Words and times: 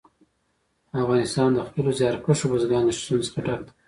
افغانستان 1.03 1.49
د 1.53 1.59
خپلو 1.67 1.89
زیارکښو 1.99 2.51
بزګانو 2.51 2.87
له 2.89 2.93
شتون 2.99 3.19
څخه 3.27 3.39
ډک 3.45 3.59
دی. 3.65 3.71